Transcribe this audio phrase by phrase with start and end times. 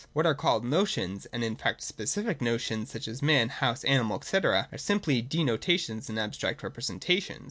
[0.13, 4.35] —What are called notions, and in fact specific notions, such as man, house, animal, &c.,
[4.39, 7.39] are simply denotations and abstract representations.